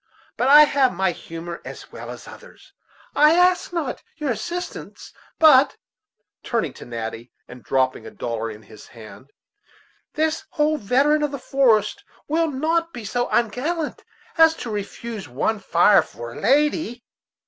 But 0.35 0.47
I 0.47 0.63
have 0.63 0.91
my 0.95 1.11
humor 1.11 1.61
as 1.63 1.91
well 1.91 2.09
as 2.09 2.27
others. 2.27 2.73
I 3.15 3.35
ask 3.35 3.71
not 3.71 4.01
your 4.17 4.31
assistance, 4.31 5.13
but" 5.37 5.77
turning 6.41 6.73
to 6.73 6.85
Natty, 6.85 7.31
and 7.47 7.61
dropping 7.63 8.07
a 8.07 8.09
dollar 8.09 8.49
in 8.49 8.63
his 8.63 8.87
hand 8.87 9.29
"this 10.15 10.43
old 10.57 10.79
veteran 10.81 11.21
of 11.21 11.29
the 11.29 11.37
forest 11.37 12.03
will 12.27 12.49
not 12.49 12.93
be 12.93 13.05
so 13.05 13.27
ungallant 13.31 14.03
as 14.39 14.55
to 14.55 14.71
refuse 14.71 15.29
one 15.29 15.59
fire 15.59 16.01
for 16.01 16.33
a 16.33 16.39
lady." 16.41 17.03